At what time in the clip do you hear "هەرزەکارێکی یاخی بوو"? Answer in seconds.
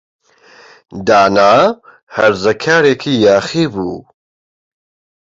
2.15-3.99